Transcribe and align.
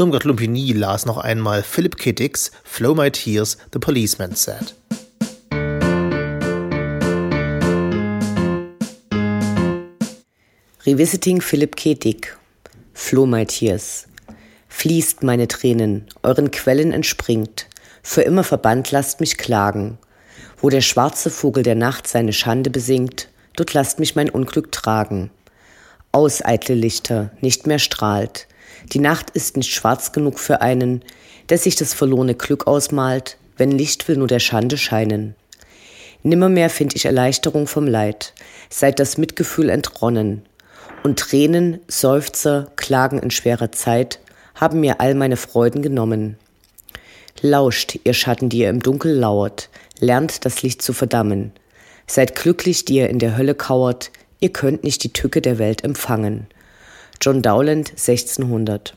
Irmgard 0.00 0.24
Lumpini 0.24 0.72
las 0.72 1.04
noch 1.04 1.18
einmal 1.18 1.62
Philip 1.62 1.94
K. 1.98 2.12
Dicks 2.12 2.50
Flow 2.64 2.94
My 2.94 3.10
Tears, 3.10 3.58
The 3.74 3.78
Policeman 3.78 4.34
Said. 4.34 4.74
Revisiting 10.86 11.42
Philip 11.42 11.76
K. 11.76 11.94
Dick 11.94 12.38
Flow 12.94 13.26
My 13.26 13.44
Tears 13.44 14.06
Fließt 14.70 15.22
meine 15.22 15.48
Tränen, 15.48 16.06
euren 16.22 16.50
Quellen 16.50 16.92
entspringt, 16.92 17.66
für 18.02 18.22
immer 18.22 18.42
verbannt 18.42 18.90
lasst 18.92 19.20
mich 19.20 19.36
klagen. 19.36 19.98
Wo 20.56 20.70
der 20.70 20.80
schwarze 20.80 21.28
Vogel 21.28 21.62
der 21.62 21.74
Nacht 21.74 22.06
seine 22.06 22.32
Schande 22.32 22.70
besingt, 22.70 23.28
dort 23.54 23.74
lasst 23.74 23.98
mich 23.98 24.16
mein 24.16 24.30
Unglück 24.30 24.72
tragen. 24.72 25.30
Aus, 26.10 26.42
eitle 26.42 26.74
Lichter, 26.74 27.32
nicht 27.42 27.66
mehr 27.66 27.78
strahlt. 27.78 28.46
Die 28.92 28.98
Nacht 28.98 29.30
ist 29.30 29.56
nicht 29.56 29.72
schwarz 29.72 30.12
genug 30.12 30.38
für 30.38 30.60
einen, 30.60 31.02
der 31.48 31.58
sich 31.58 31.76
das 31.76 31.94
verlorene 31.94 32.34
Glück 32.34 32.66
ausmalt, 32.66 33.36
wenn 33.56 33.70
Licht 33.70 34.08
will 34.08 34.16
nur 34.16 34.28
der 34.28 34.38
Schande 34.38 34.78
scheinen. 34.78 35.34
Nimmermehr 36.22 36.70
find 36.70 36.94
ich 36.94 37.06
Erleichterung 37.06 37.66
vom 37.66 37.86
Leid, 37.86 38.34
seit 38.68 38.98
das 38.98 39.18
Mitgefühl 39.18 39.68
entronnen. 39.68 40.42
Und 41.02 41.18
Tränen, 41.18 41.80
Seufzer, 41.88 42.70
Klagen 42.76 43.18
in 43.18 43.30
schwerer 43.30 43.72
Zeit 43.72 44.18
haben 44.54 44.80
mir 44.80 45.00
all 45.00 45.14
meine 45.14 45.36
Freuden 45.36 45.80
genommen. 45.80 46.36
Lauscht, 47.40 47.98
ihr 48.04 48.12
Schatten, 48.12 48.50
die 48.50 48.58
ihr 48.58 48.68
im 48.68 48.82
Dunkel 48.82 49.14
lauert, 49.14 49.70
lernt 49.98 50.44
das 50.44 50.62
Licht 50.62 50.82
zu 50.82 50.92
verdammen. 50.92 51.52
Seid 52.06 52.36
glücklich, 52.36 52.84
die 52.84 52.96
ihr 52.96 53.08
in 53.08 53.18
der 53.18 53.36
Hölle 53.38 53.54
kauert, 53.54 54.10
ihr 54.40 54.52
könnt 54.52 54.84
nicht 54.84 55.02
die 55.04 55.12
Tücke 55.12 55.40
der 55.40 55.58
Welt 55.58 55.84
empfangen. 55.84 56.48
John 57.22 57.42
Dowland, 57.42 57.90
1600. 57.90 58.94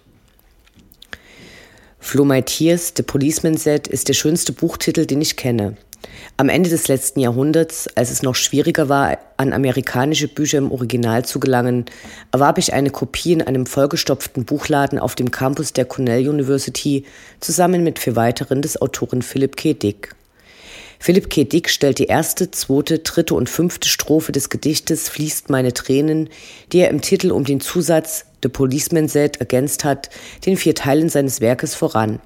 Flo 2.00 2.24
My 2.24 2.42
Tears, 2.42 2.94
The 2.96 3.04
Policeman 3.04 3.58
Said, 3.58 3.90
ist 3.90 4.08
der 4.08 4.14
schönste 4.14 4.54
Buchtitel, 4.54 5.06
den 5.06 5.20
ich 5.20 5.36
kenne. 5.36 5.76
Am 6.38 6.48
Ende 6.48 6.70
des 6.70 6.88
letzten 6.88 7.20
Jahrhunderts, 7.20 7.90
als 7.96 8.12
es 8.12 8.24
noch 8.24 8.36
schwieriger 8.36 8.88
war, 8.88 9.18
an 9.36 9.52
amerikanische 9.52 10.30
Bücher 10.30 10.60
im 10.60 10.72
Original 10.72 11.26
zu 11.26 11.42
gelangen, 11.42 11.84
erwarb 12.32 12.60
ich 12.60 12.72
eine 12.72 12.92
Kopie 12.92 13.34
in 13.34 13.42
einem 13.42 13.66
vollgestopften 13.66 14.46
Buchladen 14.46 15.00
auf 15.00 15.16
dem 15.16 15.30
Campus 15.30 15.74
der 15.74 15.84
Cornell 15.84 16.30
University 16.30 17.04
zusammen 17.42 17.84
mit 17.84 18.00
vier 18.00 18.16
weiteren 18.16 18.62
des 18.62 18.82
Autoren 18.82 19.22
Philip 19.22 19.58
K. 19.58 19.74
Dick. 19.74 20.16
Philip 21.04 21.30
K. 21.30 21.44
Dick 21.44 21.70
stellt 21.70 22.00
die 22.00 22.06
erste, 22.06 22.50
zweite, 22.50 23.00
dritte 23.00 23.34
und 23.34 23.50
fünfte 23.50 23.90
Strophe 23.90 24.32
des 24.32 24.50
Gedichtes 24.50 25.10
Fließt 25.10 25.50
meine 25.50 25.74
Tränen, 25.74 26.30
die 26.72 26.80
er 26.80 26.90
im 26.92 27.02
Titel 27.02 27.32
um 27.32 27.44
den 27.44 27.60
Zusatz 27.60 28.24
The 28.42 28.48
Policeman 28.48 29.10
Said 29.10 29.42
ergänzt 29.42 29.84
hat, 29.84 30.10
den 30.46 30.56
vier 30.56 30.76
Teilen 30.76 31.10
seines 31.10 31.42
Werkes 31.42 31.76
voran. 31.76 32.22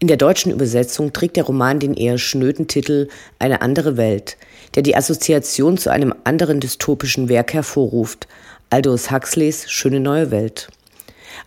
In 0.00 0.08
der 0.08 0.16
deutschen 0.16 0.50
Übersetzung 0.50 1.12
trägt 1.12 1.36
der 1.36 1.44
Roman 1.44 1.78
den 1.78 1.94
eher 1.94 2.18
schnöden 2.18 2.66
Titel 2.66 3.06
Eine 3.38 3.62
andere 3.62 3.96
Welt, 3.96 4.38
der 4.74 4.82
die 4.82 4.96
Assoziation 4.96 5.78
zu 5.78 5.90
einem 5.90 6.12
anderen 6.24 6.58
dystopischen 6.58 7.28
Werk 7.28 7.54
hervorruft, 7.54 8.26
Aldous 8.70 9.12
Huxleys 9.12 9.70
Schöne 9.70 10.00
neue 10.00 10.32
Welt. 10.32 10.66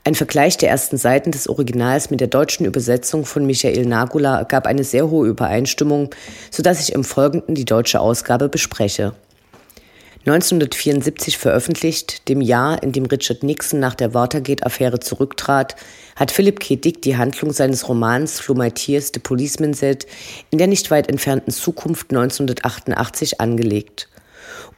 Ein 0.03 0.15
Vergleich 0.15 0.57
der 0.57 0.69
ersten 0.69 0.97
Seiten 0.97 1.31
des 1.31 1.47
Originals 1.47 2.09
mit 2.09 2.19
der 2.19 2.27
deutschen 2.27 2.65
Übersetzung 2.65 3.25
von 3.25 3.45
Michael 3.45 3.85
Nagula 3.85 4.43
gab 4.43 4.65
eine 4.65 4.83
sehr 4.83 5.09
hohe 5.09 5.27
Übereinstimmung, 5.27 6.09
so 6.51 6.63
dass 6.63 6.81
ich 6.81 6.93
im 6.93 7.03
Folgenden 7.03 7.55
die 7.55 7.65
deutsche 7.65 7.99
Ausgabe 7.99 8.49
bespreche. 8.49 9.13
1974 10.27 11.37
veröffentlicht, 11.37 12.27
dem 12.27 12.41
Jahr, 12.41 12.83
in 12.83 12.91
dem 12.91 13.05
Richard 13.05 13.43
Nixon 13.43 13.79
nach 13.79 13.95
der 13.95 14.13
Watergate-Affäre 14.13 14.99
zurücktrat, 14.99 15.77
hat 16.17 16.31
Philip 16.31 16.59
K. 16.59 16.75
Dick 16.75 17.01
die 17.01 17.15
Handlung 17.15 17.53
seines 17.53 17.87
Romans 17.87 18.43
Tears, 18.75 19.11
The 19.13 19.21
Policeman 19.21 19.73
Said 19.73 20.05
in 20.51 20.57
der 20.57 20.67
nicht 20.67 20.91
weit 20.91 21.07
entfernten 21.07 21.53
Zukunft 21.53 22.09
1988 22.09 23.39
angelegt. 23.39 24.09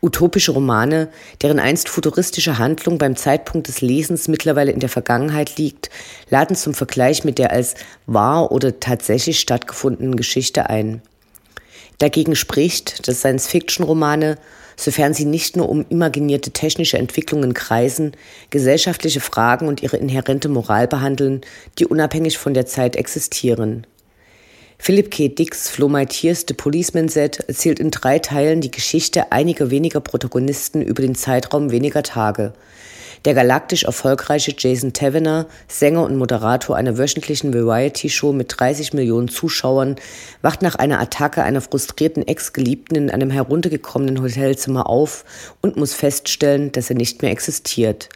Utopische 0.02 0.54
Romane, 0.54 1.10
deren 1.42 1.60
einst 1.60 1.90
futuristische 1.90 2.58
Handlung 2.58 2.98
beim 2.98 3.16
Zeitpunkt 3.16 3.68
des 3.68 3.82
Lesens 3.82 4.28
mittlerweile 4.28 4.72
in 4.72 4.80
der 4.80 4.90
Vergangenheit 4.90 5.58
liegt, 5.58 5.90
laden 6.30 6.56
zum 6.56 6.74
Vergleich 6.74 7.26
mit 7.26 7.38
der 7.38 7.52
als 7.52 7.76
wahr 8.06 8.52
oder 8.52 8.80
tatsächlich 8.80 9.40
stattgefundenen 9.40 10.16
Geschichte 10.16 10.70
ein. 10.70 11.02
Dagegen 11.98 12.36
spricht, 12.36 13.08
dass 13.08 13.20
Science-Fiction-Romane 13.20 14.38
sofern 14.80 15.14
sie 15.14 15.26
nicht 15.26 15.58
nur 15.58 15.68
um 15.68 15.86
imaginierte 15.90 16.52
technische 16.52 16.98
Entwicklungen 16.98 17.54
kreisen, 17.54 18.14
gesellschaftliche 18.50 19.20
Fragen 19.20 19.68
und 19.68 19.84
ihre 19.84 19.98
inhärente 19.98 20.48
Moral 20.48 20.88
behandeln, 20.88 21.42
die 21.78 21.86
unabhängig 21.86 22.38
von 22.38 22.54
der 22.54 22.66
Zeit 22.66 22.96
existieren. 22.96 23.86
Philip 24.80 25.12
K. 25.12 25.30
Dicks 25.30 25.70
Flo 25.70 25.88
My 25.88 26.08
Tears, 26.08 26.46
The 26.48 26.56
Policeman 26.56 27.10
Set 27.10 27.40
erzählt 27.48 27.80
in 27.80 27.92
drei 27.92 28.18
Teilen 28.18 28.62
die 28.62 28.72
Geschichte 28.72 29.32
einiger 29.32 29.70
weniger 29.70 30.00
Protagonisten 30.00 30.82
über 30.82 31.04
den 31.04 31.14
Zeitraum 31.14 31.70
weniger 31.70 32.02
Tage– 32.02 32.54
der 33.26 33.34
galaktisch 33.34 33.84
erfolgreiche 33.84 34.54
Jason 34.58 34.94
Tavener, 34.94 35.48
Sänger 35.68 36.04
und 36.04 36.16
Moderator 36.16 36.76
einer 36.76 36.98
wöchentlichen 36.98 37.54
Variety-Show 37.54 38.32
mit 38.32 38.54
30 38.58 38.94
Millionen 38.94 39.28
Zuschauern, 39.28 39.98
wacht 40.42 40.62
nach 40.62 40.76
einer 40.76 41.02
Attacke 41.02 41.44
einer 41.44 41.62
frustrierten 41.62 42.26
Ex-Geliebten 42.26 42.96
in 42.96 43.10
einem 43.10 43.30
heruntergekommenen 43.30 44.22
Hotelzimmer 44.22 44.88
auf 44.88 45.26
und 45.62 45.76
muss 45.76 45.94
feststellen, 45.94 46.72
dass 46.72 46.90
er 46.90 46.96
nicht 46.96 47.22
mehr 47.22 47.32
existiert. 47.32 48.08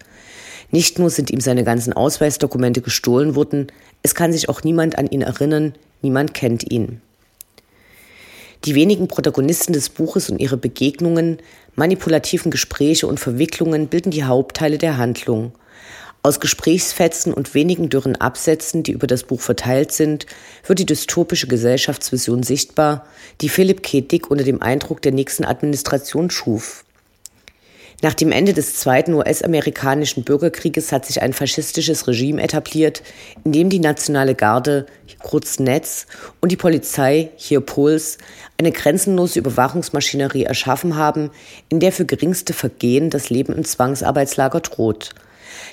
Nicht 0.71 0.97
nur 0.99 1.09
sind 1.09 1.29
ihm 1.29 1.41
seine 1.41 1.63
ganzen 1.63 1.93
Ausweisdokumente 1.93 2.81
gestohlen 2.81 3.35
worden, 3.35 3.67
es 4.03 4.13
kann 4.13 4.33
sich 4.33 4.49
auch 4.49 4.63
niemand 4.63 4.97
an 4.97 5.07
ihn 5.07 5.21
erinnern, 5.21 5.73
niemand 6.01 6.33
kennt 6.33 6.69
ihn. 6.69 7.01
Die 8.65 8.75
wenigen 8.75 9.07
Protagonisten 9.07 9.73
des 9.73 9.89
Buches 9.89 10.29
und 10.29 10.39
ihre 10.39 10.57
Begegnungen, 10.57 11.39
manipulativen 11.75 12.51
Gespräche 12.51 13.07
und 13.07 13.19
Verwicklungen 13.19 13.87
bilden 13.87 14.11
die 14.11 14.23
Hauptteile 14.23 14.77
der 14.77 14.97
Handlung. 14.97 15.53
Aus 16.21 16.39
Gesprächsfetzen 16.39 17.33
und 17.33 17.53
wenigen 17.53 17.89
dürren 17.89 18.15
Absätzen, 18.15 18.83
die 18.83 18.93
über 18.93 19.07
das 19.07 19.23
Buch 19.23 19.41
verteilt 19.41 19.91
sind, 19.91 20.25
wird 20.65 20.79
die 20.79 20.85
dystopische 20.85 21.47
Gesellschaftsvision 21.47 22.43
sichtbar, 22.43 23.05
die 23.41 23.49
Philipp 23.49 23.83
K. 23.83 24.05
Unter 24.29 24.45
dem 24.45 24.61
Eindruck 24.61 25.01
der 25.01 25.11
nächsten 25.11 25.43
Administration 25.43 26.29
schuf. 26.29 26.85
Nach 28.03 28.13
dem 28.13 28.33
Ende 28.33 28.51
des 28.51 28.75
zweiten 28.75 29.13
US-amerikanischen 29.13 30.25
Bürgerkrieges 30.25 30.91
hat 30.91 31.05
sich 31.05 31.21
ein 31.21 31.31
faschistisches 31.31 32.05
Regime 32.05 32.43
etabliert, 32.43 33.01
in 33.45 33.53
dem 33.53 33.69
die 33.69 33.79
Nationale 33.79 34.35
Garde, 34.35 34.87
kurz 35.19 35.57
Netz, 35.57 36.05
und 36.41 36.51
die 36.51 36.57
Polizei, 36.57 37.29
hier 37.37 37.61
Puls, 37.61 38.17
eine 38.57 38.73
grenzenlose 38.73 39.39
Überwachungsmaschinerie 39.39 40.43
erschaffen 40.43 40.97
haben, 40.97 41.31
in 41.69 41.79
der 41.79 41.93
für 41.93 42.03
geringste 42.03 42.51
Vergehen 42.51 43.09
das 43.09 43.29
Leben 43.29 43.53
im 43.53 43.63
Zwangsarbeitslager 43.63 44.59
droht. 44.59 45.11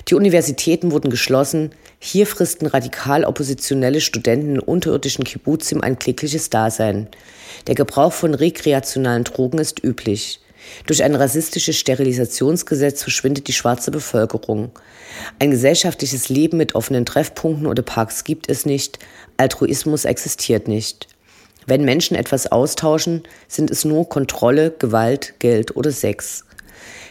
Die 0.07 0.15
Universitäten 0.15 0.93
wurden 0.93 1.09
geschlossen, 1.09 1.71
hier 1.99 2.25
fristen 2.25 2.67
radikal 2.67 3.25
oppositionelle 3.25 3.99
Studenten 3.99 4.55
in 4.55 4.59
unterirdischen 4.59 5.25
Kibbutzim 5.25 5.81
ein 5.81 5.99
klägliches 5.99 6.49
Dasein. 6.49 7.09
Der 7.67 7.75
Gebrauch 7.75 8.13
von 8.13 8.33
rekreationalen 8.33 9.25
Drogen 9.25 9.57
ist 9.57 9.83
üblich. 9.83 10.39
Durch 10.85 11.03
ein 11.03 11.15
rassistisches 11.15 11.77
Sterilisationsgesetz 11.77 13.03
verschwindet 13.03 13.47
die 13.47 13.53
schwarze 13.53 13.91
Bevölkerung. 13.91 14.71
Ein 15.39 15.51
gesellschaftliches 15.51 16.29
Leben 16.29 16.57
mit 16.57 16.75
offenen 16.75 17.05
Treffpunkten 17.05 17.67
oder 17.67 17.83
Parks 17.83 18.23
gibt 18.23 18.49
es 18.49 18.65
nicht. 18.65 18.99
Altruismus 19.37 20.05
existiert 20.05 20.67
nicht. 20.67 21.07
Wenn 21.67 21.85
Menschen 21.85 22.17
etwas 22.17 22.51
austauschen, 22.51 23.23
sind 23.47 23.69
es 23.69 23.85
nur 23.85 24.09
Kontrolle, 24.09 24.71
Gewalt, 24.71 25.35
Geld 25.39 25.75
oder 25.75 25.91
Sex. 25.91 26.45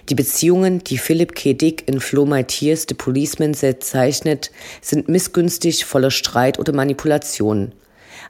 Die 0.09 0.16
Beziehungen, 0.16 0.82
die 0.82 0.98
Philip 0.98 1.37
K. 1.37 1.53
Dick 1.53 1.86
in 1.86 2.01
Flo 2.01 2.27
My 2.27 2.42
Tears, 2.42 2.86
The 2.89 2.95
Policeman 2.95 3.54
Set 3.54 3.84
zeichnet, 3.84 4.51
sind 4.80 5.09
missgünstig, 5.09 5.84
voller 5.84 6.10
Streit 6.10 6.59
oder 6.59 6.72
Manipulation. 6.72 7.72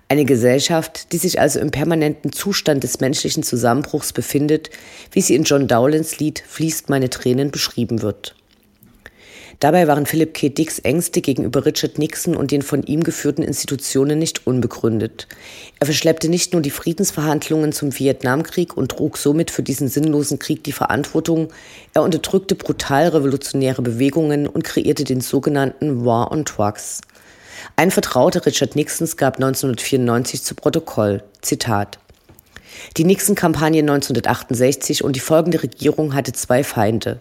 Eine 0.09 0.25
Gesellschaft, 0.25 1.13
die 1.13 1.19
sich 1.19 1.41
also 1.41 1.61
im 1.61 1.71
permanenten 1.71 2.33
Zustand 2.33 2.83
des 2.85 3.01
menschlichen 3.01 3.43
Zusammenbruchs 3.43 4.13
befindet, 4.13 4.71
wie 5.13 5.21
sie 5.21 5.35
in 5.35 5.45
John 5.45 5.69
Dowlands 5.69 6.19
Lied 6.19 6.43
Fließt 6.47 6.89
meine 6.91 7.11
Tränen 7.11 7.51
beschrieben 7.51 8.03
wird. 8.03 8.35
Dabei 9.61 9.87
waren 9.87 10.07
Philip 10.07 10.33
K. 10.33 10.49
Dicks 10.49 10.79
Ängste 10.79 11.21
gegenüber 11.21 11.67
Richard 11.67 11.99
Nixon 11.99 12.35
und 12.35 12.51
den 12.51 12.63
von 12.63 12.83
ihm 12.83 13.05
geführten 13.05 13.43
Institutionen 13.43 14.19
nicht 14.19 14.47
unbegründet. 14.47 15.29
Er 15.79 15.85
verschleppte 15.85 16.31
nicht 16.31 16.55
nur 16.55 16.63
die 16.63 16.71
Friedensverhandlungen 16.71 17.73
zum 17.73 17.97
Vietnamkrieg 17.97 18.75
und 18.75 18.93
trug 18.93 19.19
somit 19.19 19.51
für 19.51 19.63
diesen 19.63 19.89
sinnlosen 19.89 20.39
Krieg 20.39 20.65
die 20.65 20.73
Verantwortung, 20.73 21.49
er 21.93 22.03
unterdrückte 22.03 22.55
brutal 22.55 23.09
revolutionäre 23.09 23.83
Bewegungen 23.83 24.47
und 24.47 24.65
kreierte 24.65 25.05
den 25.05 25.21
sogenannten 25.21 26.07
War 26.07 26.33
on 26.33 26.45
Drugs. 26.45 27.03
Ein 27.77 27.91
Vertrauter 27.91 28.47
Richard 28.47 28.77
Nixons 28.77 29.17
gab 29.17 29.37
1994 29.37 30.43
zu 30.43 30.55
Protokoll, 30.55 31.23
Zitat, 31.41 31.99
Die 32.97 33.05
Nixon-Kampagne 33.05 33.81
1968 33.81 35.05
und 35.05 35.17
die 35.17 35.21
folgende 35.21 35.63
Regierung 35.63 36.15
hatte 36.15 36.33
zwei 36.33 36.65
Feinde. 36.65 37.21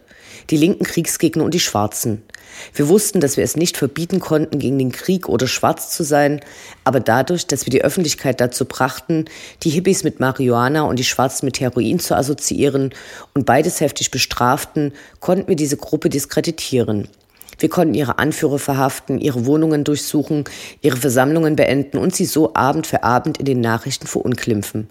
Die 0.49 0.57
linken 0.57 0.83
Kriegsgegner 0.83 1.43
und 1.43 1.53
die 1.53 1.59
Schwarzen. 1.59 2.23
Wir 2.73 2.87
wussten, 2.87 3.19
dass 3.19 3.37
wir 3.37 3.43
es 3.43 3.55
nicht 3.55 3.77
verbieten 3.77 4.19
konnten, 4.19 4.59
gegen 4.59 4.79
den 4.79 4.91
Krieg 4.91 5.29
oder 5.29 5.47
schwarz 5.47 5.91
zu 5.91 6.03
sein, 6.03 6.41
aber 6.83 6.99
dadurch, 6.99 7.47
dass 7.47 7.65
wir 7.65 7.71
die 7.71 7.83
Öffentlichkeit 7.83 8.41
dazu 8.41 8.65
brachten, 8.65 9.25
die 9.63 9.69
Hippies 9.69 10.03
mit 10.03 10.19
Marihuana 10.19 10.83
und 10.83 10.97
die 10.97 11.03
Schwarzen 11.03 11.45
mit 11.45 11.59
Heroin 11.59 11.99
zu 11.99 12.15
assoziieren 12.15 12.93
und 13.33 13.45
beides 13.45 13.81
heftig 13.81 14.11
bestraften, 14.11 14.93
konnten 15.19 15.47
wir 15.47 15.55
diese 15.55 15.77
Gruppe 15.77 16.09
diskreditieren. 16.09 17.07
Wir 17.59 17.69
konnten 17.69 17.93
ihre 17.93 18.17
Anführer 18.19 18.57
verhaften, 18.57 19.19
ihre 19.19 19.45
Wohnungen 19.45 19.83
durchsuchen, 19.83 20.45
ihre 20.81 20.97
Versammlungen 20.97 21.55
beenden 21.55 21.97
und 21.97 22.15
sie 22.15 22.25
so 22.25 22.55
Abend 22.55 22.87
für 22.87 23.03
Abend 23.03 23.37
in 23.37 23.45
den 23.45 23.59
Nachrichten 23.59 24.07
verunglimpfen. 24.07 24.89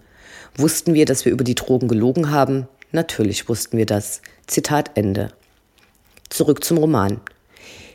Wussten 0.55 0.93
wir, 0.93 1.05
dass 1.05 1.25
wir 1.25 1.31
über 1.31 1.43
die 1.43 1.55
Drogen 1.55 1.87
gelogen 1.87 2.31
haben? 2.31 2.67
Natürlich 2.91 3.49
wussten 3.49 3.77
wir 3.77 3.85
das. 3.85 4.21
Zitat 4.45 4.91
Ende. 4.95 5.31
Zurück 6.29 6.63
zum 6.63 6.77
Roman. 6.77 7.19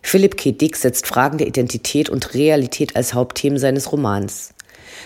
Philip 0.03 0.37
K. 0.37 0.53
Dick 0.53 0.77
setzt 0.77 1.07
Fragen 1.07 1.39
der 1.39 1.47
Identität 1.47 2.11
und 2.11 2.35
Realität 2.35 2.97
als 2.97 3.15
Hauptthemen 3.15 3.59
seines 3.59 3.91
Romans. 3.91 4.55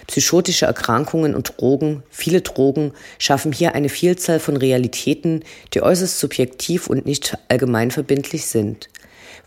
Psychotische 0.07 0.67
Erkrankungen 0.67 1.35
und 1.35 1.55
Drogen, 1.57 2.03
viele 2.11 2.41
Drogen, 2.41 2.93
schaffen 3.19 3.53
hier 3.53 3.75
eine 3.75 3.89
Vielzahl 3.89 4.41
von 4.41 4.57
Realitäten, 4.57 5.45
die 5.75 5.83
äußerst 5.83 6.19
subjektiv 6.19 6.89
und 6.89 7.07
nicht 7.07 7.37
allgemeinverbindlich 7.49 8.47
sind. 8.47 8.89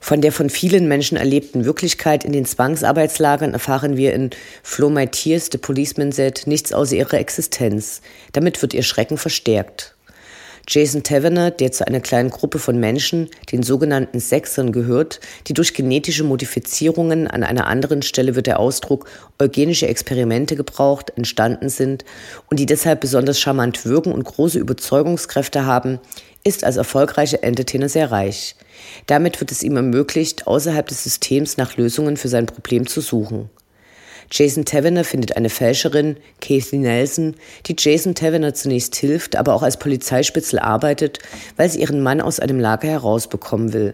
Von 0.03 0.19
der 0.19 0.31
von 0.31 0.49
vielen 0.49 0.87
Menschen 0.87 1.15
erlebten 1.15 1.63
Wirklichkeit 1.63 2.25
in 2.25 2.33
den 2.33 2.43
Zwangsarbeitslagern 2.43 3.53
erfahren 3.53 3.97
wir 3.97 4.13
in 4.13 4.31
Flo 4.63 4.89
My 4.89 5.07
Tears, 5.07 5.49
The 5.51 5.59
Policeman 5.59 6.11
Said, 6.11 6.47
nichts 6.47 6.73
außer 6.73 6.95
ihrer 6.95 7.19
Existenz. 7.19 8.01
Damit 8.33 8.59
wird 8.63 8.73
ihr 8.73 8.81
Schrecken 8.81 9.19
verstärkt. 9.19 9.95
Jason 10.73 11.03
Taverner, 11.03 11.51
der 11.51 11.73
zu 11.73 11.85
einer 11.85 11.99
kleinen 11.99 12.29
Gruppe 12.29 12.57
von 12.57 12.79
Menschen, 12.79 13.27
den 13.51 13.61
sogenannten 13.61 14.21
Sechsern, 14.21 14.71
gehört, 14.71 15.19
die 15.47 15.53
durch 15.53 15.73
genetische 15.73 16.23
Modifizierungen 16.23 17.27
an 17.27 17.43
einer 17.43 17.67
anderen 17.67 18.01
Stelle 18.03 18.37
wird 18.37 18.47
der 18.47 18.57
Ausdruck 18.57 19.09
eugenische 19.37 19.89
Experimente 19.89 20.55
gebraucht, 20.55 21.11
entstanden 21.17 21.67
sind 21.67 22.05
und 22.49 22.57
die 22.57 22.65
deshalb 22.65 23.01
besonders 23.01 23.37
charmant 23.37 23.83
wirken 23.85 24.13
und 24.13 24.23
große 24.23 24.59
Überzeugungskräfte 24.59 25.65
haben, 25.65 25.99
ist 26.45 26.63
als 26.63 26.77
erfolgreicher 26.77 27.43
Entertainer 27.43 27.89
sehr 27.89 28.09
reich. 28.09 28.55
Damit 29.07 29.41
wird 29.41 29.51
es 29.51 29.63
ihm 29.63 29.75
ermöglicht, 29.75 30.47
außerhalb 30.47 30.87
des 30.87 31.03
Systems 31.03 31.57
nach 31.57 31.75
Lösungen 31.75 32.15
für 32.15 32.29
sein 32.29 32.45
Problem 32.45 32.87
zu 32.87 33.01
suchen. 33.01 33.49
Jason 34.33 34.63
Taverner 34.63 35.03
findet 35.03 35.35
eine 35.35 35.49
Fälscherin, 35.49 36.15
Kathy 36.39 36.77
Nelson, 36.77 37.35
die 37.65 37.75
Jason 37.77 38.15
Taverner 38.15 38.53
zunächst 38.53 38.95
hilft, 38.95 39.35
aber 39.35 39.53
auch 39.53 39.61
als 39.61 39.77
Polizeispitzel 39.77 40.57
arbeitet, 40.57 41.19
weil 41.57 41.69
sie 41.69 41.81
ihren 41.81 42.01
Mann 42.01 42.21
aus 42.21 42.39
einem 42.39 42.57
Lager 42.57 42.87
herausbekommen 42.87 43.73
will. 43.73 43.93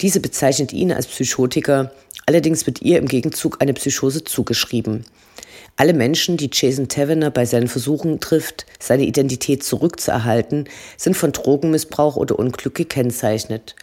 Diese 0.00 0.20
bezeichnet 0.20 0.72
ihn 0.72 0.92
als 0.92 1.08
Psychotiker, 1.08 1.90
allerdings 2.26 2.64
wird 2.64 2.80
ihr 2.82 2.98
im 2.98 3.08
Gegenzug 3.08 3.60
eine 3.60 3.74
Psychose 3.74 4.22
zugeschrieben. 4.22 5.04
Alle 5.76 5.94
Menschen, 5.94 6.36
die 6.36 6.50
Jason 6.52 6.86
Taverner 6.86 7.30
bei 7.30 7.44
seinen 7.44 7.66
Versuchen 7.66 8.20
trifft, 8.20 8.66
seine 8.78 9.04
Identität 9.04 9.64
zurückzuerhalten, 9.64 10.68
sind 10.96 11.16
von 11.16 11.32
Drogenmissbrauch 11.32 12.14
oder 12.14 12.38
Unglück 12.38 12.76
gekennzeichnet. 12.76 13.74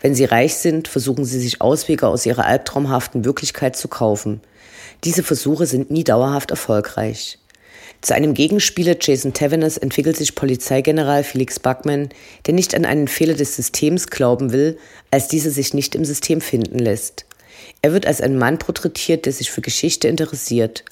Wenn 0.00 0.14
sie 0.14 0.26
reich 0.26 0.54
sind, 0.54 0.86
versuchen 0.86 1.24
sie 1.24 1.40
sich 1.40 1.60
Auswege 1.60 2.06
aus 2.06 2.26
ihrer 2.26 2.44
albtraumhaften 2.44 3.24
Wirklichkeit 3.24 3.74
zu 3.76 3.88
kaufen. 3.88 4.40
Diese 5.04 5.22
Versuche 5.22 5.66
sind 5.66 5.90
nie 5.90 6.04
dauerhaft 6.04 6.50
erfolgreich. 6.50 7.38
Zu 8.00 8.14
einem 8.14 8.34
Gegenspieler 8.34 8.96
Jason 9.00 9.32
Taverners 9.32 9.76
entwickelt 9.76 10.16
sich 10.16 10.34
Polizeigeneral 10.34 11.24
Felix 11.24 11.58
Buckman, 11.58 12.10
der 12.46 12.54
nicht 12.54 12.74
an 12.74 12.84
einen 12.84 13.08
Fehler 13.08 13.34
des 13.34 13.56
Systems 13.56 14.08
glauben 14.08 14.52
will, 14.52 14.78
als 15.10 15.28
dieser 15.28 15.50
sich 15.50 15.74
nicht 15.74 15.94
im 15.94 16.04
System 16.04 16.40
finden 16.40 16.78
lässt. 16.78 17.26
Er 17.82 17.92
wird 17.92 18.06
als 18.06 18.20
ein 18.20 18.38
Mann 18.38 18.58
porträtiert, 18.58 19.26
der 19.26 19.32
sich 19.32 19.50
für 19.50 19.60
Geschichte 19.60 20.08
interessiert. 20.08 20.84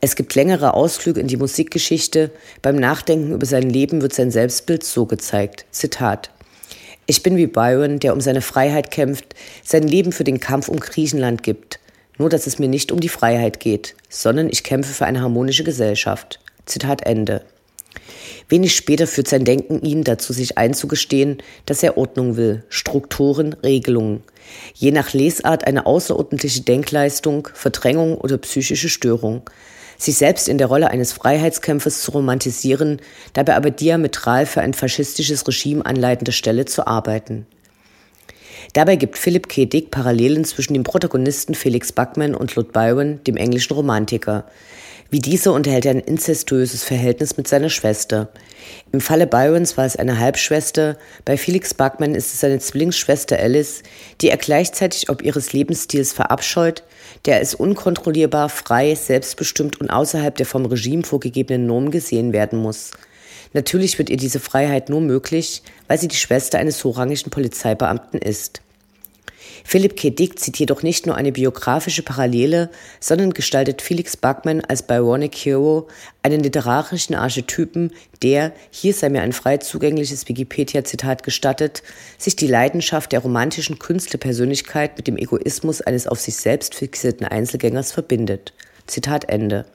Es 0.00 0.16
gibt 0.16 0.34
längere 0.34 0.74
Ausflüge 0.74 1.20
in 1.20 1.28
die 1.28 1.36
Musikgeschichte. 1.36 2.30
Beim 2.60 2.76
Nachdenken 2.76 3.32
über 3.32 3.46
sein 3.46 3.68
Leben 3.68 4.02
wird 4.02 4.14
sein 4.14 4.30
Selbstbild 4.30 4.84
so 4.84 5.06
gezeigt. 5.06 5.64
Zitat. 5.70 6.30
Ich 7.06 7.22
bin 7.22 7.36
wie 7.36 7.46
Byron, 7.46 8.00
der 8.00 8.12
um 8.12 8.20
seine 8.20 8.42
Freiheit 8.42 8.90
kämpft, 8.90 9.34
sein 9.64 9.86
Leben 9.86 10.12
für 10.12 10.24
den 10.24 10.40
Kampf 10.40 10.68
um 10.68 10.80
Griechenland 10.80 11.42
gibt. 11.42 11.78
Nur, 12.18 12.30
dass 12.30 12.46
es 12.46 12.58
mir 12.58 12.68
nicht 12.68 12.92
um 12.92 13.00
die 13.00 13.08
Freiheit 13.08 13.60
geht, 13.60 13.94
sondern 14.08 14.48
ich 14.48 14.62
kämpfe 14.62 14.92
für 14.92 15.06
eine 15.06 15.20
harmonische 15.20 15.64
Gesellschaft. 15.64 16.40
Zitat 16.64 17.02
Ende. 17.06 17.42
Wenig 18.48 18.76
später 18.76 19.06
führt 19.06 19.28
sein 19.28 19.44
Denken 19.44 19.82
ihn 19.82 20.04
dazu, 20.04 20.32
sich 20.32 20.56
einzugestehen, 20.56 21.38
dass 21.66 21.82
er 21.82 21.98
Ordnung 21.98 22.36
will, 22.36 22.64
Strukturen, 22.68 23.54
Regelungen. 23.54 24.22
Je 24.74 24.92
nach 24.92 25.12
Lesart 25.12 25.66
eine 25.66 25.86
außerordentliche 25.86 26.62
Denkleistung, 26.62 27.48
Verdrängung 27.52 28.16
oder 28.16 28.38
psychische 28.38 28.88
Störung. 28.88 29.42
Sich 29.98 30.16
selbst 30.16 30.48
in 30.48 30.58
der 30.58 30.66
Rolle 30.66 30.90
eines 30.90 31.12
Freiheitskämpfers 31.12 32.02
zu 32.02 32.12
romantisieren, 32.12 33.00
dabei 33.32 33.56
aber 33.56 33.70
diametral 33.70 34.46
für 34.46 34.60
ein 34.60 34.74
faschistisches 34.74 35.46
Regime 35.48 35.84
anleitender 35.84 36.32
Stelle 36.32 36.66
zu 36.66 36.86
arbeiten. 36.86 37.46
Dabei 38.76 38.96
gibt 38.96 39.16
Philip 39.16 39.48
K. 39.48 39.64
Dick 39.64 39.90
Parallelen 39.90 40.44
zwischen 40.44 40.74
dem 40.74 40.82
Protagonisten 40.82 41.54
Felix 41.54 41.92
Buckman 41.92 42.34
und 42.34 42.54
Lord 42.56 42.74
Byron, 42.74 43.20
dem 43.26 43.38
englischen 43.38 43.72
Romantiker. 43.72 44.44
Wie 45.08 45.18
dieser 45.18 45.54
unterhält 45.54 45.86
er 45.86 45.92
ein 45.92 46.00
inzestuöses 46.00 46.84
Verhältnis 46.84 47.38
mit 47.38 47.48
seiner 47.48 47.70
Schwester. 47.70 48.28
Im 48.92 49.00
Falle 49.00 49.26
Byrons 49.26 49.78
war 49.78 49.86
es 49.86 49.96
eine 49.96 50.18
Halbschwester, 50.18 50.98
bei 51.24 51.38
Felix 51.38 51.72
Buckman 51.72 52.14
ist 52.14 52.34
es 52.34 52.40
seine 52.40 52.58
Zwillingsschwester 52.58 53.38
Alice, 53.38 53.82
die 54.20 54.28
er 54.28 54.36
gleichzeitig 54.36 55.08
ob 55.08 55.22
ihres 55.22 55.54
Lebensstils 55.54 56.12
verabscheut, 56.12 56.82
der 57.24 57.36
als 57.36 57.54
unkontrollierbar, 57.54 58.50
frei, 58.50 58.94
selbstbestimmt 58.94 59.80
und 59.80 59.88
außerhalb 59.88 60.36
der 60.36 60.44
vom 60.44 60.66
Regime 60.66 61.02
vorgegebenen 61.02 61.66
Normen 61.66 61.90
gesehen 61.90 62.34
werden 62.34 62.58
muss. 62.58 62.90
Natürlich 63.54 63.96
wird 63.96 64.10
ihr 64.10 64.18
diese 64.18 64.38
Freiheit 64.38 64.90
nur 64.90 65.00
möglich, 65.00 65.62
weil 65.88 65.98
sie 65.98 66.08
die 66.08 66.16
Schwester 66.16 66.58
eines 66.58 66.84
hochrangigen 66.84 67.30
Polizeibeamten 67.30 68.20
ist. 68.20 68.60
Philipp 69.64 69.96
K. 69.96 70.10
Dick 70.10 70.38
zieht 70.38 70.58
jedoch 70.58 70.82
nicht 70.82 71.06
nur 71.06 71.16
eine 71.16 71.32
biografische 71.32 72.02
Parallele, 72.02 72.70
sondern 73.00 73.32
gestaltet 73.32 73.82
Felix 73.82 74.16
Buckman 74.16 74.62
als 74.62 74.82
Byronic 74.82 75.34
Hero, 75.34 75.88
einen 76.22 76.40
literarischen 76.40 77.14
Archetypen, 77.14 77.92
der, 78.22 78.52
hier 78.70 78.94
sei 78.94 79.08
mir 79.08 79.22
ein 79.22 79.32
frei 79.32 79.58
zugängliches 79.58 80.28
Wikipedia-Zitat 80.28 81.22
gestattet, 81.22 81.82
sich 82.18 82.36
die 82.36 82.46
Leidenschaft 82.46 83.12
der 83.12 83.20
romantischen 83.20 83.78
Künstlerpersönlichkeit 83.78 84.96
mit 84.96 85.06
dem 85.06 85.16
Egoismus 85.16 85.80
eines 85.80 86.06
auf 86.06 86.20
sich 86.20 86.36
selbst 86.36 86.74
fixierten 86.74 87.26
Einzelgängers 87.26 87.92
verbindet. 87.92 88.52
Zitat 88.86 89.28
Ende. 89.28 89.66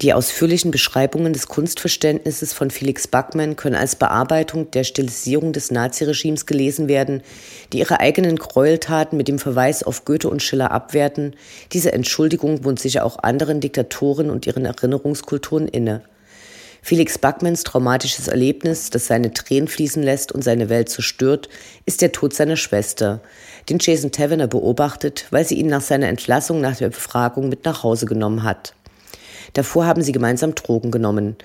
Die 0.00 0.12
ausführlichen 0.12 0.70
Beschreibungen 0.70 1.32
des 1.32 1.46
Kunstverständnisses 1.46 2.52
von 2.52 2.70
Felix 2.70 3.06
Backman 3.06 3.54
können 3.56 3.76
als 3.76 3.96
Bearbeitung 3.96 4.70
der 4.72 4.82
Stilisierung 4.82 5.52
des 5.52 5.70
Naziregimes 5.70 6.46
gelesen 6.46 6.88
werden, 6.88 7.22
die 7.72 7.78
ihre 7.78 8.00
eigenen 8.00 8.36
Gräueltaten 8.36 9.16
mit 9.16 9.28
dem 9.28 9.38
Verweis 9.38 9.82
auf 9.82 10.04
Goethe 10.04 10.28
und 10.28 10.42
Schiller 10.42 10.72
abwerten. 10.72 11.34
Diese 11.72 11.92
Entschuldigung 11.92 12.64
wohnt 12.64 12.80
sicher 12.80 13.04
auch 13.04 13.22
anderen 13.22 13.60
Diktatoren 13.60 14.30
und 14.30 14.46
ihren 14.46 14.64
Erinnerungskulturen 14.64 15.68
inne. 15.68 16.02
Felix 16.82 17.16
Backmans 17.16 17.62
traumatisches 17.62 18.28
Erlebnis, 18.28 18.90
das 18.90 19.06
seine 19.06 19.32
Tränen 19.32 19.68
fließen 19.68 20.02
lässt 20.02 20.32
und 20.32 20.44
seine 20.44 20.68
Welt 20.68 20.90
zerstört, 20.90 21.48
ist 21.86 22.02
der 22.02 22.12
Tod 22.12 22.34
seiner 22.34 22.56
Schwester, 22.56 23.20
den 23.70 23.78
Jason 23.80 24.12
Taverner 24.12 24.48
beobachtet, 24.48 25.24
weil 25.30 25.46
sie 25.46 25.54
ihn 25.54 25.68
nach 25.68 25.80
seiner 25.80 26.08
Entlassung 26.08 26.60
nach 26.60 26.76
der 26.76 26.90
Befragung 26.90 27.48
mit 27.48 27.64
nach 27.64 27.84
Hause 27.84 28.04
genommen 28.04 28.42
hat. 28.42 28.74
Davor 29.52 29.86
haben 29.86 30.02
sie 30.02 30.12
gemeinsam 30.12 30.54
Drogen 30.54 30.90
genommen. 30.90 31.36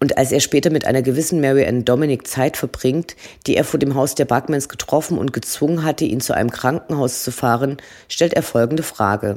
Und 0.00 0.16
als 0.16 0.32
er 0.32 0.40
später 0.40 0.70
mit 0.70 0.86
einer 0.86 1.02
gewissen 1.02 1.40
Mary 1.40 1.66
Ann 1.66 1.84
Dominic 1.84 2.26
Zeit 2.26 2.56
verbringt, 2.56 3.16
die 3.46 3.56
er 3.56 3.64
vor 3.64 3.78
dem 3.78 3.94
Haus 3.94 4.14
der 4.14 4.24
Buckmans 4.24 4.68
getroffen 4.68 5.18
und 5.18 5.32
gezwungen 5.32 5.84
hatte, 5.84 6.06
ihn 6.06 6.20
zu 6.20 6.34
einem 6.34 6.50
Krankenhaus 6.50 7.22
zu 7.22 7.30
fahren, 7.30 7.76
stellt 8.08 8.32
er 8.32 8.42
folgende 8.42 8.82
Frage. 8.82 9.36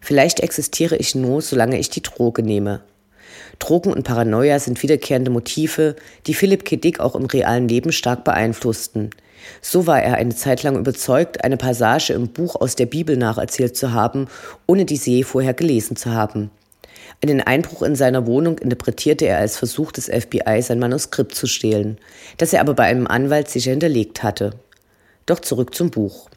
Vielleicht 0.00 0.40
existiere 0.40 0.96
ich 0.96 1.14
nur, 1.14 1.42
solange 1.42 1.78
ich 1.78 1.90
die 1.90 2.02
Droge 2.02 2.42
nehme. 2.42 2.82
Drogen 3.58 3.92
und 3.92 4.04
Paranoia 4.04 4.58
sind 4.58 4.82
wiederkehrende 4.82 5.30
Motive, 5.30 5.96
die 6.26 6.34
Philipp 6.34 6.64
K. 6.64 6.76
Dick 6.76 7.00
auch 7.00 7.14
im 7.14 7.26
realen 7.26 7.68
Leben 7.68 7.92
stark 7.92 8.24
beeinflussten. 8.24 9.10
So 9.60 9.86
war 9.86 10.02
er 10.02 10.14
eine 10.14 10.34
Zeit 10.34 10.62
lang 10.62 10.76
überzeugt, 10.76 11.44
eine 11.44 11.56
Passage 11.56 12.12
im 12.12 12.28
Buch 12.28 12.56
aus 12.56 12.76
der 12.76 12.86
Bibel 12.86 13.16
nacherzählt 13.16 13.76
zu 13.76 13.92
haben, 13.92 14.28
ohne 14.66 14.84
diese 14.84 15.10
je 15.10 15.24
vorher 15.24 15.54
gelesen 15.54 15.96
zu 15.96 16.12
haben. 16.12 16.50
Einen 17.24 17.40
Einbruch 17.40 17.82
in 17.82 17.94
seiner 17.94 18.26
Wohnung 18.26 18.58
interpretierte 18.58 19.26
er 19.26 19.38
als 19.38 19.56
Versuch 19.56 19.92
des 19.92 20.06
FBI, 20.06 20.60
sein 20.60 20.80
Manuskript 20.80 21.36
zu 21.36 21.46
stehlen, 21.46 21.98
das 22.38 22.52
er 22.52 22.60
aber 22.60 22.74
bei 22.74 22.82
einem 22.82 23.06
Anwalt 23.06 23.48
sicher 23.48 23.70
hinterlegt 23.70 24.24
hatte. 24.24 24.54
Doch 25.26 25.38
zurück 25.38 25.72
zum 25.72 25.92
Buch. 25.92 26.28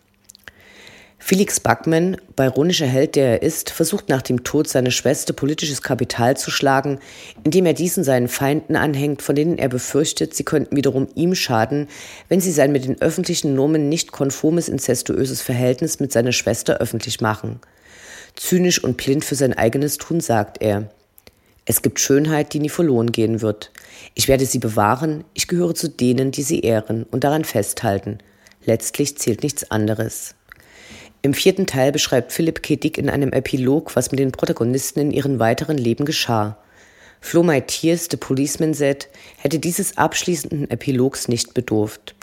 Felix 1.17 1.59
Backman, 1.59 2.17
byronischer 2.35 2.85
Held, 2.85 3.15
der 3.15 3.29
er 3.29 3.41
ist, 3.41 3.71
versucht 3.71 4.09
nach 4.09 4.21
dem 4.21 4.43
Tod 4.43 4.67
seiner 4.67 4.91
Schwester 4.91 5.33
politisches 5.33 5.81
Kapital 5.81 6.37
zu 6.37 6.51
schlagen, 6.51 6.99
indem 7.43 7.65
er 7.65 7.73
diesen 7.73 8.03
seinen 8.03 8.27
Feinden 8.27 8.75
anhängt, 8.75 9.23
von 9.23 9.35
denen 9.35 9.57
er 9.57 9.69
befürchtet, 9.69 10.35
sie 10.35 10.43
könnten 10.43 10.75
wiederum 10.75 11.07
ihm 11.15 11.33
schaden, 11.33 11.87
wenn 12.29 12.41
sie 12.41 12.51
sein 12.51 12.71
mit 12.71 12.85
den 12.85 13.01
öffentlichen 13.01 13.55
Normen 13.55 13.89
nicht 13.89 14.11
konformes 14.11 14.69
inzestuöses 14.69 15.41
Verhältnis 15.41 15.99
mit 15.99 16.11
seiner 16.11 16.31
Schwester 16.31 16.77
öffentlich 16.77 17.21
machen. 17.21 17.59
Zynisch 18.35 18.83
und 18.83 18.97
blind 18.97 19.23
für 19.23 19.35
sein 19.35 19.53
eigenes 19.53 19.97
Tun 19.97 20.19
sagt 20.19 20.61
er, 20.61 20.89
es 21.65 21.81
gibt 21.81 21.99
Schönheit, 21.99 22.53
die 22.53 22.59
nie 22.59 22.69
verloren 22.69 23.11
gehen 23.11 23.41
wird. 23.41 23.71
Ich 24.13 24.27
werde 24.27 24.45
sie 24.45 24.59
bewahren, 24.59 25.23
ich 25.33 25.47
gehöre 25.47 25.73
zu 25.73 25.89
denen, 25.89 26.31
die 26.31 26.43
sie 26.43 26.59
ehren 26.59 27.05
und 27.09 27.23
daran 27.23 27.43
festhalten. 27.43 28.19
Letztlich 28.65 29.17
zählt 29.17 29.41
nichts 29.41 29.71
anderes. 29.71 30.35
Im 31.23 31.33
vierten 31.33 31.65
Teil 31.65 31.91
beschreibt 31.91 32.31
Philipp 32.31 32.61
K. 32.61 32.75
Dick 32.75 32.99
in 32.99 33.09
einem 33.09 33.31
Epilog, 33.31 33.95
was 33.95 34.11
mit 34.11 34.19
den 34.19 34.31
Protagonisten 34.31 34.99
in 34.99 35.11
ihrem 35.11 35.39
weiteren 35.39 35.77
Leben 35.77 36.05
geschah. 36.05 36.57
Flo 37.19 37.41
My 37.41 37.61
Tears, 37.61 38.07
The 38.11 38.17
Policeman 38.17 38.75
Said, 38.75 39.07
hätte 39.37 39.57
dieses 39.57 39.97
abschließenden 39.97 40.69
Epilogs 40.69 41.27
nicht 41.27 41.55
bedurft. 41.55 42.14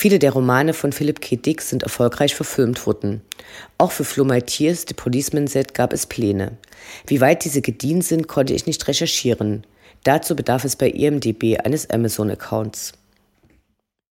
Viele 0.00 0.18
der 0.18 0.32
Romane 0.32 0.72
von 0.72 0.92
Philipp 0.92 1.20
K. 1.20 1.36
Dick 1.36 1.60
sind 1.60 1.82
erfolgreich 1.82 2.34
verfilmt 2.34 2.86
worden. 2.86 3.20
Auch 3.76 3.92
für 3.92 4.04
Flo 4.04 4.24
My 4.24 4.40
Tears, 4.40 4.86
The 4.88 4.94
Policeman 4.94 5.46
Said, 5.46 5.74
gab 5.74 5.92
es 5.92 6.06
Pläne. 6.06 6.56
Wie 7.06 7.20
weit 7.20 7.44
diese 7.44 7.60
gedient 7.60 8.02
sind, 8.04 8.26
konnte 8.26 8.54
ich 8.54 8.64
nicht 8.64 8.88
recherchieren. 8.88 9.66
Dazu 10.02 10.34
bedarf 10.34 10.64
es 10.64 10.76
bei 10.76 10.88
IMDb 10.88 11.58
eines 11.62 11.90
Amazon-Accounts. 11.90 12.94